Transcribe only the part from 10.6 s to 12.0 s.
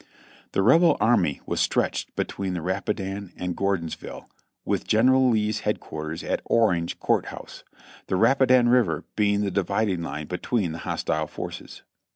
the hostile forces.